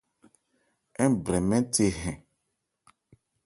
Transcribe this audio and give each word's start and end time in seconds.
Ń 1.09 1.13
brɛn 1.23 1.43
mɛ́n 1.49 1.63
the 1.73 1.85
hɛn. 1.99 2.17